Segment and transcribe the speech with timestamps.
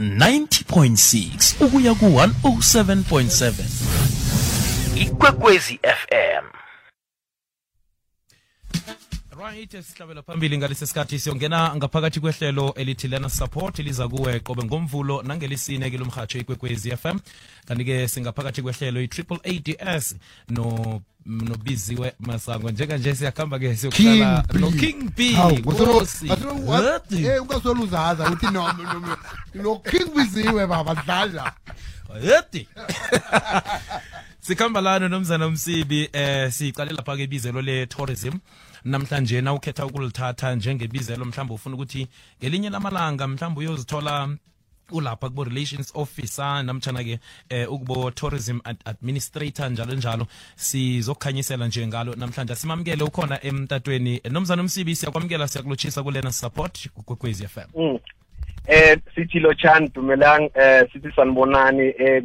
[0.00, 3.52] 90.6 ukuya ku-107.7
[4.94, 6.44] ikwekwezi fm
[9.40, 15.22] right sihlabela phambili ngalesi sikhathi siyongena ngaphakathi kwehlelo elithi lena support liza kuwe qobe ngomvulo
[15.22, 17.18] nangelisine kilomhatsho ikwekwezi fm
[17.66, 20.16] kanti-ke singaphakathi kwehlelo i-triple ads
[20.48, 22.70] no nobiziwe masango.
[22.70, 25.32] Njenganje siyakuhamba-ke siyokuhlala no-king b.
[25.32, 26.28] Nkosi.
[26.28, 29.16] Eh uthi no no, no,
[29.54, 29.76] no.
[29.76, 31.52] King biziwe baba dlala.
[32.22, 32.68] yeti
[34.40, 38.34] sikhamba lana nomzana umsibi eh sicale lapha ke ibizelo le tourism
[38.84, 42.08] namhlanje na ukhetha ukulithatha njengebizelo mhlawumbe ufuna ukuthi
[42.42, 44.28] ngelinye lamalanga mhlawumbe uyozithola
[44.92, 51.86] ulapha kubo relations officer namtshana ke eh, ukubo tourism ad administrator njalo njalo sizokukhanyisela nje
[51.86, 57.98] ngalo namhlanje simamukele ukhona emtatweni nomzana umsibi siyakwamukela siyakulotshisa kulena support kwekwezi FM Mm.
[58.66, 62.22] Eh sithi Lotshani Dumelang eh sithi sanibonani eh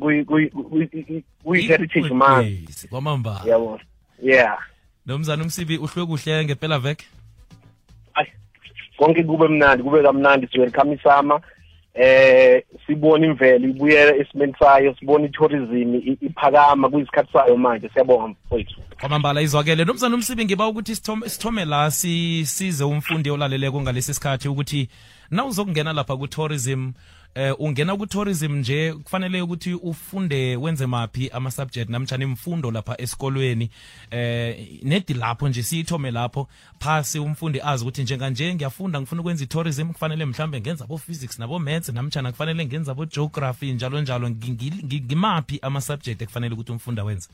[1.44, 3.80] kuyi heritage month yabo.
[4.22, 4.58] Yeah.
[5.06, 7.06] Nomzana umsibi uhlwe kuhle ngempela veke
[8.14, 8.26] Ay
[8.98, 11.42] konke kube mnandi kube kamnandi si welcome isama
[11.94, 18.82] eh sibona imvelo ibuyela esimeni sayo sibona itourism i- iphakama kuyisikhathi sayo manje siyabonga mfowethu.
[19.00, 19.86] Kwamambala izwakele.
[19.86, 24.90] Nomzana umsibi ngiba ukuthi sithome, sithome la sisize umfundi olaleleko ngalesi sikhathi ukuthi
[25.32, 26.92] na uzokungena lapha ku-tourism
[27.36, 33.70] eh ungena ku-tourism nje kufanele ukuthi ufunde wenze maphi ama-subject namtshana imfundo lapha esikolweni.
[34.12, 36.48] Eh nedi lapho nje siyithome lapho.
[36.80, 42.32] Phasi umfundi azi ukuthi njenganje ngiyafunda ngifuna ukwenza i-tourism kufanele mhlambe ngenza abo-physics nabo-maths namtshana
[42.32, 44.30] kufanele ngenza abo-geography njalo njalo.
[44.30, 47.30] Ngi- ngi- ngi- ngimaphi ama-subject ekufanele ukuthi umfundi awenze?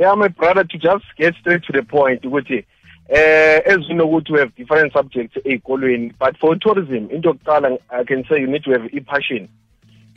[0.00, 2.64] Yeah my brother to just get straight to the point ukuthi
[3.08, 7.78] eh as you know ukuthi we have different subjects ey'kolweni but for tourism into yokuqala
[7.90, 9.48] i can say you need to have i-passion.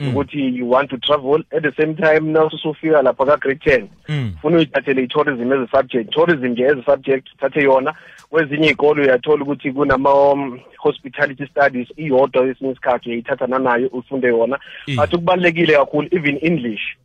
[0.00, 4.32] Ukuthi you want to travel at the same time now susufika lapha ka-grade ten Mm.
[4.42, 6.10] funa uyithathele i-tourism as a subject.
[6.12, 7.94] Tourism nje as a subject uthathe yona.
[8.30, 14.58] Kwezinye iy'kolo uyathola ukuthi kunama-hospitality studies iyodwa esinye isikhathi uyayithatha nanayo ufunde yona.
[14.88, 14.96] Mm.
[14.96, 16.96] but kubalulekile kakhulu even english.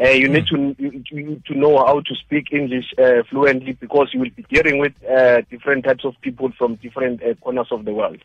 [0.00, 4.20] Uh, you need to, you, to know how to speak English uh, fluently because you
[4.20, 8.22] will be dealing with uh, different types of people from different corners of the world.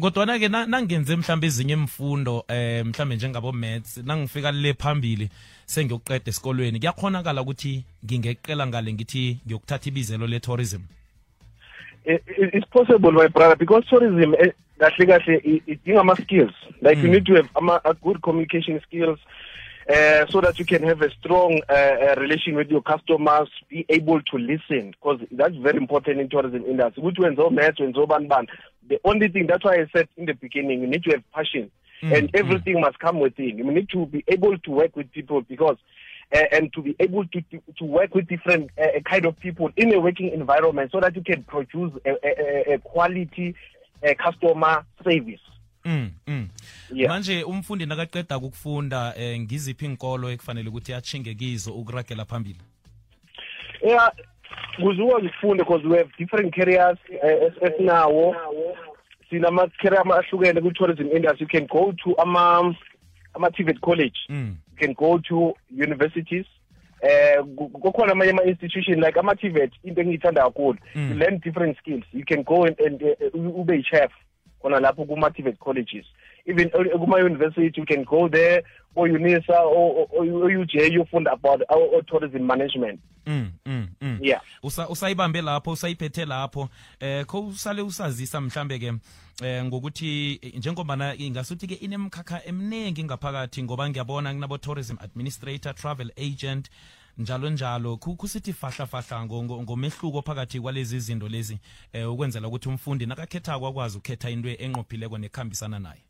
[0.00, 5.28] kodwana ke nangenze mhlambe ezinye imfundo eh mhlambe njengabo maths nangifika le phambili
[5.66, 10.80] sengiyokuqeda esikolweni kuyakhonakala ukuthi ngingeqela ngale ngithi ngiyokuthatha ibizelo le tourism
[12.06, 14.34] It, it, it's possible, my brother, because tourism,
[14.78, 16.52] kahle kahle, idinga ama-skills.
[16.82, 19.18] Like you need to have ama, a good communication skills
[19.88, 24.20] uh, so that you can have a strong uh, relation with your customers, be able
[24.22, 27.02] to listen, because that's very important in tourism industry.
[27.02, 28.46] Which when maths, when ban ban.
[28.88, 31.70] The only thing, that's why I said in the beginning, you need to have passion.
[32.02, 33.58] and everything must come within.
[33.58, 35.76] You need to be able to work with people because
[36.34, 39.70] uh, and to be able to to, to work with different uh, kind of people
[39.76, 43.54] in a working environment so that you can produce a, a, a quality
[44.06, 45.40] uh, customer service.
[45.84, 46.48] Mm, mm.
[46.94, 47.08] Yeah.
[47.12, 52.60] manje umfundi nakaqeda ukufunda eh, ngiziphi inkolo ekufanele ukuthi achinge kizo ukuragela phambili
[53.88, 54.12] Yeah,
[54.78, 58.36] ukwazi zifunde because we have different careers uh, esinawo
[59.30, 62.74] sinama career ahlukene kwi-tourism industry you can go to ama
[63.34, 64.56] ama TVET college mm.
[64.72, 66.46] you can go to universities
[67.02, 71.10] eh ku- kukhona amanye ama institution like ama TVET into engiyithanda kakhulu Mm.
[71.10, 73.02] you learn different skills you can go and, and
[73.34, 74.10] uh, ube chef
[74.64, 76.04] khona lapho kuma TVET colleges.
[76.46, 78.62] Even uh, kuma university you can go there
[78.94, 83.00] or UNISA or, or, or UJ you find about our, our tourism management.
[83.26, 84.18] Mm, mm, mm.
[84.20, 84.40] yeah.
[84.62, 86.68] Usa, usayibambe lapho usayiphethe lapho.
[87.00, 88.92] Eh kho usale usazisa mhlambe ke
[89.42, 96.10] eh ngokuthi eh, njengobana ingasuthi ke inemkhakha eminingi ngaphakathi ngoba ngiyabona kunabo tourism administrator travel
[96.16, 96.70] agent
[97.18, 97.96] njalo njalo.
[97.96, 101.58] Kusithi fahla fahla ngo- ngo- ngomehluko phakathi kwalezi zinto lezi
[101.92, 106.00] eh ukwenzela ukuthi umfundi nakakhetha akwazi ukhetha into enqophileko nekhambisana naye.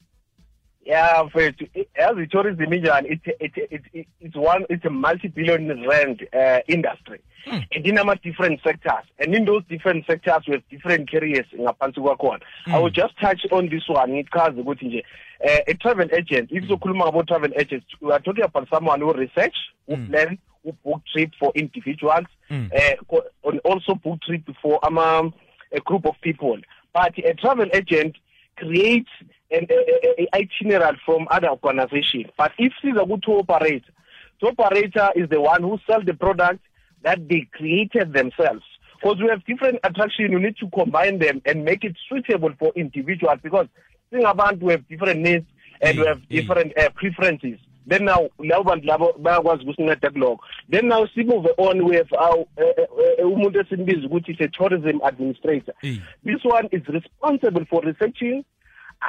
[0.87, 3.09] Yeah, mfethu, i- as i tourism injani?
[3.09, 7.21] It, it, it, it, it's one it's a multi-billion rand uh, industry.
[7.47, 12.01] And in ama different sectors and in those different sectors we have different careers ngaphansi
[12.01, 12.41] kwakhona.
[12.67, 15.05] I will just touch on this one ngichaze ukuthi nje
[15.45, 19.13] uh, a travel agent if sokhuluma ngabo travel agents we are talking about someone who
[19.13, 19.57] research
[19.87, 20.37] who plan who
[20.73, 22.71] book trip for individuals Mm.
[22.75, 25.33] uh, and also book trip for ama
[25.73, 26.59] a group of people
[26.93, 28.17] but a travel agent
[28.57, 29.09] creates
[29.51, 32.27] an a, a, itinerary from other organizations.
[32.37, 33.93] But if she's a good tour operator,
[34.41, 36.61] tour operator is the one who sells the product
[37.03, 38.63] that they created themselves.
[39.01, 42.73] Because we have different attractions, you need to combine them and make it suitable for
[42.75, 43.67] individuals because
[44.11, 45.47] thing about we have different needs.
[45.81, 46.41] and we have eh.
[46.41, 47.59] different uh, preferences
[47.89, 50.41] then now labo bantu labo bayakwazi ukusinceda kulokho
[50.71, 55.75] then now simove on with our uh, uh, umuntu esimbiza ukuthi is a tourism administrator
[55.83, 55.97] Eh.
[56.25, 58.45] this one is responsible for researching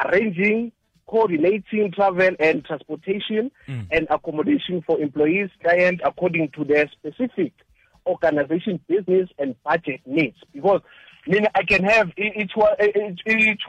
[0.05, 0.71] arranging
[1.07, 3.87] coordinating travel and transportation Mm.
[3.91, 7.53] and accommodation for employees client according to their specific
[8.07, 10.81] organization business and budget needs because
[11.27, 13.61] I mean I can have each one each, each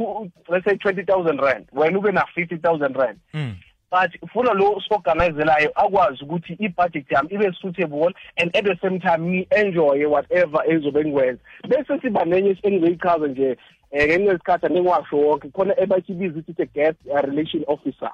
[0.48, 3.54] let's say 20,000 rand when ube na 50,000 rand Mm.
[3.90, 9.18] But ufuna lo organizelayo akwazi ukuthi i-budget yami ibe suitable and at the same time
[9.18, 13.56] ngi-enjoye whatever ezobe ngikwenza bese siba nenye engizoyichaza nje
[13.92, 18.10] um ngenye isikhathi aningwasho wonke khona ebachibiza ukuthi a guest relation officer.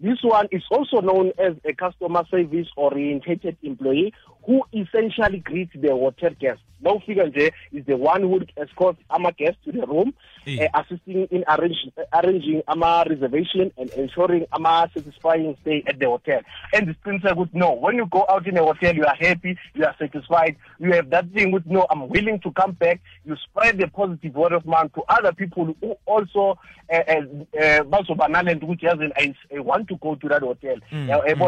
[0.00, 4.12] This one is also known as a customer service orientated employee
[4.46, 6.62] who essentially greets the hotel guests.
[6.84, 7.30] No figure
[7.70, 10.12] is the one who escorts ama guests to the room,
[10.48, 10.66] Eh.
[10.66, 11.76] uh, assisting in arrange,
[12.12, 16.40] arranging ama reservation and ensuring ama satisfying stay at the hotel.
[16.72, 19.56] And the principle would know when you go out in a hotel, you are happy,
[19.74, 23.00] you are satisfied, you have that thing with no, I'm willing to come back.
[23.24, 26.58] You spread the positive word of mouth to other people who also
[26.92, 27.22] uh, uh,
[27.60, 29.12] uh, bazoba nalento ukuthi yazi
[29.54, 30.78] I, want to go to that hotel.
[30.90, 31.38] Mm, Yeah, mm.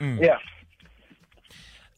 [0.00, 0.20] Mm.
[0.20, 0.36] Yeah.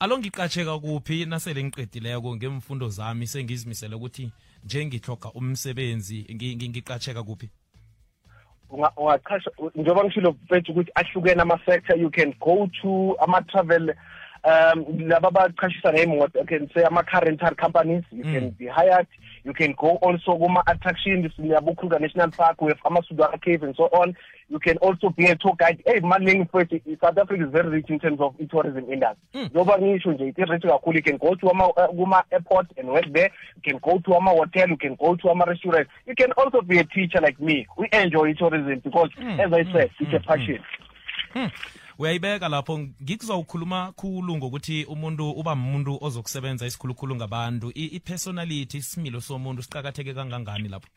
[0.01, 1.25] Alo ngiqatsheka kuphi?
[1.27, 4.31] Nasele ngiqedileko ngemfundo zami sengizimisele ukuthi
[4.65, 7.49] nje ngihloga umsebenzi ngi- ngi- ngiqatsheka kuphi?
[8.71, 13.95] Unga- ungaqasha njengoba ngishilo mfethu ukuthi ahlukene ama-sector you can go to ama-travel
[14.45, 18.59] um laba abaqashisa ngey'moto you can say ama-car rental companies you can Mm.
[18.59, 19.07] be hired
[19.45, 24.15] you can go also kuma-attractions niyabo-kruger national park with ama-Sudwala cave and so on.
[24.49, 25.83] You can also be a tour guide.
[25.87, 29.17] Hey maningi mfethu south africa is very rich in terms of i-tourism industry.
[29.35, 29.49] Mm.
[29.51, 33.31] njengoba ngisho nje it-rich kakhulu you can go to uh, kuma-airport and work there.
[33.57, 36.85] You can go to ama-hotel you can go to ama-restaurant you can also be a
[36.85, 40.27] teacher like me we enjoy tourism because Mm, as i said mm, it's a mm,
[40.27, 40.59] passion.
[41.33, 41.47] Hmm.
[41.99, 42.79] Uyayibeka lapho.
[43.03, 47.73] Ngikuzawukhuluma khulu ngokuthi umuntu uba umuntu ozokusebenza isikhulukhulu ngabantu.
[47.75, 50.89] I-personality isimilo somuntu siqakatheke kangangani lapho?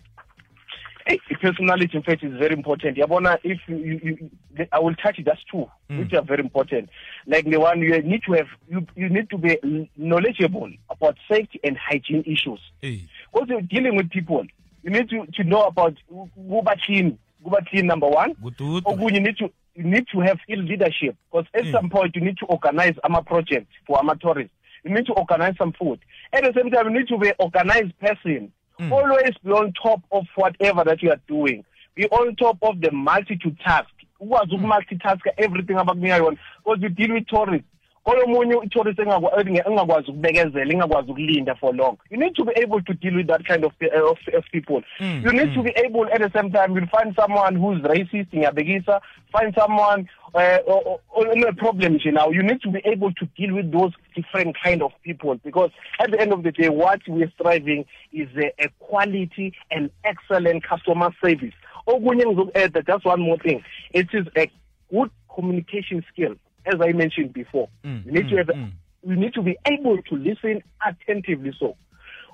[1.06, 2.98] Hey, personality in fact is very important.
[2.98, 4.30] Yabona if you, you,
[4.74, 6.00] i will touch just two Mm.
[6.00, 6.90] which are very important.
[7.26, 9.58] Like the one you need to have you, you need to be
[9.96, 12.60] knowledgeable about safety and hygiene issues.
[12.82, 13.54] Because hey.
[13.54, 14.46] you're dealing with people
[14.84, 18.36] you need to, to know about kuba clean kuba clean number one.
[18.44, 21.72] Okunye you need to you need to have ill leadership because at Mm.
[21.72, 24.54] some point you need to organize ama projects for ama tourists.
[24.84, 26.00] You need to organize some food.
[26.34, 28.52] At the same time you need to be an organized person.
[28.80, 28.92] Mm.
[28.92, 31.64] always be on top of whatever that you are doing.
[31.96, 33.90] Be on top of the multitude task
[34.20, 37.68] ukwazi ukumultitask everything abakunika yona because you deal with tourists
[38.08, 41.98] i-tourist engakwazi ukubekezela engakwazi ukulinda for long.
[42.10, 44.82] You need to be able to deal with that kind of, uh, of, of people.
[45.00, 45.54] Mm, you need mm.
[45.56, 49.02] to be able at the same time you'll find someone who's racist ngiyabekisa.
[49.32, 52.30] Find someone uh, o- o- on problem nje now.
[52.32, 56.12] You need to be able to deal with those different kind of people because at
[56.12, 61.12] the end of the day what we're striving is a, a quality and excellent customer
[61.22, 61.54] service.
[61.88, 63.64] Okunye engizoku-add just one more thing.
[63.92, 64.50] It is a
[64.92, 66.36] good communication skill
[66.68, 68.72] as i mentioned before Mm, you need to mm, have mm.
[69.08, 71.76] you need to be able to listen attentively so.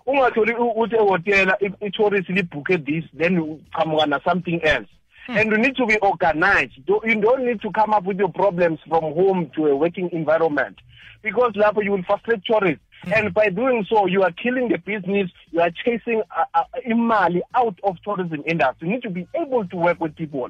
[0.07, 4.87] Ungatholi u- uthi ehotela i-tourist libhukhe this then uqhamuka na something else.
[5.27, 6.73] And you need to be organized.
[6.85, 10.77] You don't need to come up with your problems from home to a working environment
[11.21, 12.83] because lapho you will frustrate tourists.
[13.15, 17.39] And by doing so you are killing the business you are chasing uh, uh, imali
[17.55, 18.87] out of tourism industry.
[18.89, 20.49] You need to be able to work with people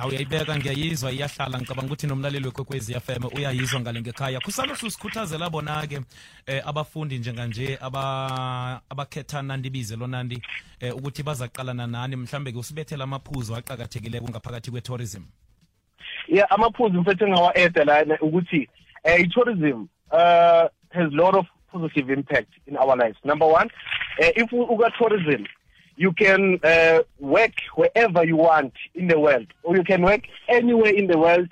[0.00, 1.58] hawu uyayibeka ngiyayizwa iyahlala.
[1.58, 6.00] Ngicabanga ukuthi nomlaleli wekwekwezi FM uyayizwa ngale ngekhaya kusalosu sikhuthazela bona-ke
[6.46, 10.42] eh, abafundi njenganje aba abakhetha nandi bize lonandi
[10.80, 12.16] eh, ukuthi bazaqalana nani.
[12.16, 15.22] Mhlambe-ke usibethela amaphuzu aqakathekileko ngaphakathi kwe-tourism.
[16.28, 18.68] Yeah amaphuzu mfethu engawa-eda lana ukuthi
[19.04, 23.18] uh, i-tourism uh, has lot of positive impact in our lives.
[23.24, 23.70] Number one
[24.20, 25.44] uh, if uka-tourism
[26.00, 30.94] you can uh, work wherever you want in the world or you can work anywhere
[31.00, 31.48] in the world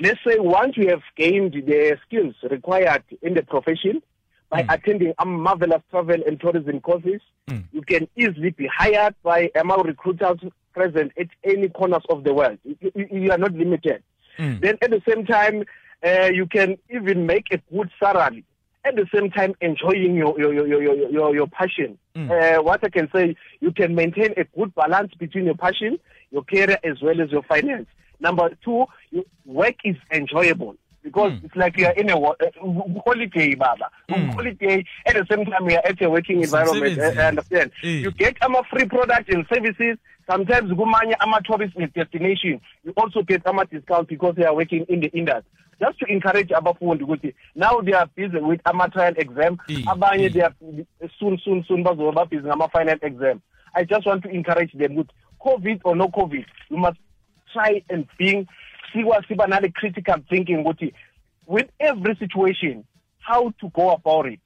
[0.00, 4.00] let's say once you have gained the skills required in the profession
[4.50, 4.74] by Mm.
[4.74, 7.64] attending a marvelous travel and tourism courses Mm.
[7.76, 10.38] you can easily be hired by MR recruiters
[10.76, 14.00] present at any corners of the world you, you, you are not limited
[14.38, 14.60] Mm.
[14.64, 15.56] then at the same time
[16.08, 18.44] uh, you can even make a good salary
[18.88, 21.98] at the same time enjoying your your your your your, your, your passion.
[22.16, 22.30] Mm.
[22.30, 25.98] uh, what i can say you can maintain a good balance between your passion
[26.30, 27.86] your career as well as your finance.
[28.20, 30.76] Number two you, work is enjoyable.
[31.02, 32.34] Because it's like you are in a uh,
[33.06, 33.88] holiday baba.
[34.10, 34.84] Holiday.
[35.06, 36.98] At the same time we are at a working environment.
[36.98, 37.70] I I understand.
[37.82, 38.00] Eh.
[38.04, 39.96] you get ama free products and services.
[40.28, 45.00] Sometimes kumanye ama tourist destination you also get ama discount because they are working in
[45.00, 45.50] the industry
[45.80, 49.56] just to encourage abafundi ukuthi now they are busy with ama trial exam
[49.86, 50.54] abanye they are
[51.18, 53.40] soon soon soon bazoba ba busy ngama final exam.
[53.74, 56.98] I just want to encourage them ukuthi covid or no covid you must
[57.52, 58.46] try and being
[58.92, 60.92] siwa siba nale critical thinking ukuthi
[61.46, 62.84] with every situation
[63.20, 64.40] how to go about it.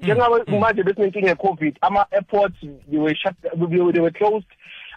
[0.00, 0.58] Mm, Njengabe mm.
[0.58, 4.46] manje besinenkinga ye-covid ama-airports they were shut they were, closed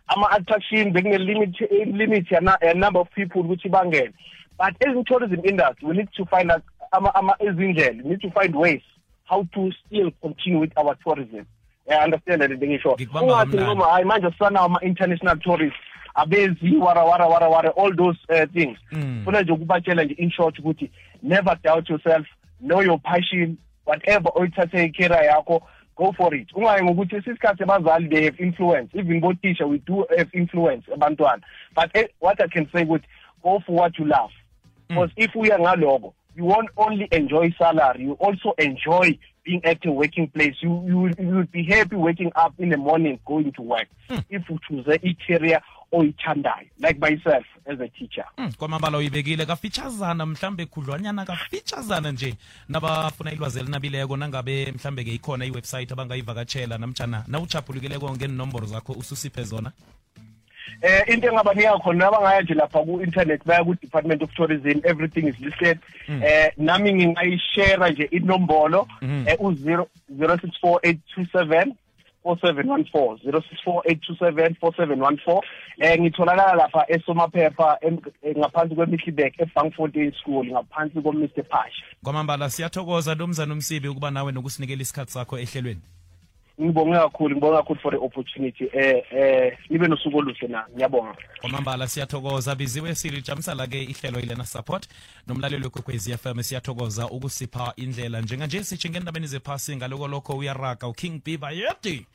[0.08, 4.12] ama-attraction bekune-limit limit yana- ya number of people ukuthi bangene
[4.62, 8.22] but as in tourism industry we need to find out ama ama izindlela we need
[8.22, 8.82] to find ways
[9.32, 11.46] how to still continue with our tourism.
[11.90, 13.66] I understand that Ngikubamba ungathi kamnandi.
[13.66, 15.80] noma hayi manje sisanawo ama-international tourists
[16.16, 18.78] abezi wara wara wara wara all those uh, things.
[18.92, 19.22] Mm.
[19.26, 20.92] funa nje ukubatshela nje in short ukuthi
[21.24, 22.28] never doubt yourself
[22.60, 25.62] know your passion whatever oyithathe icareer yakho
[25.98, 26.54] go for it.
[26.56, 29.00] Ungaye ngokuthi isisikhathi abazali they have influence.
[29.00, 31.42] Even botisha we do have influence abantwana.
[31.76, 33.06] But eh, what i can say ukuthi
[33.44, 34.32] go for what you love
[34.94, 39.92] because if uya ngaloko you won't only enjoy salary you also enjoy being at a
[39.92, 40.56] working place.
[40.62, 43.88] You you will, be happy waking up in the morning going to work.
[44.10, 44.24] Mm.
[44.30, 45.62] if you choose a career
[45.94, 48.26] oyithandayo like myself as a teacher.
[48.38, 52.36] Mm, kwamambala uyibekile kafitshazana mhlambe khudlwanyana kafitshazana nje
[52.70, 59.72] nabafuna ilwazi elinabileko nangabe mhlambe ke ikhona iwebsite abangayivakatshela namtshana nawuchapulukileko ngenomboro zakho ususiphe zona
[60.82, 65.80] eh into engabanika khona abangaya nje lapha ku-internet baya ku-department of tourism everything is listed.
[66.10, 68.88] Eh nami ngingayishare nje inombolo
[69.28, 71.76] eh u-zero zero six four eight two seven
[72.24, 75.42] 4714 064 827
[75.80, 81.84] eh ngitholakala lapha esomaphepha em- eh, ngaphansi kwemihlibek ebankfontein school ngaphansi komr pasha.
[82.04, 85.82] Kwamambala siyathokoza nomzana umsibi ukuba nawe nokusinikela isikhathi sakho ehlelweni.
[86.62, 88.70] Ngibonge kakhulu ngibonge kakhulu for the opportunity.
[88.74, 90.66] Eh eh nibe nosuku oluhle na?
[90.76, 91.16] Ngiyabonga.
[91.42, 92.56] Kwamambala siyathokoza.
[92.56, 94.88] Biziwe silijamisala ke ihlelo ilena support.
[95.28, 98.22] Nomlaleli wekwekwezi fm siyathokoza ukusipha indlela.
[98.22, 100.88] Njenganje sitshinge endabeni zephasi ngaloko lokho uyaraga.
[100.88, 102.06] Uking biba yeti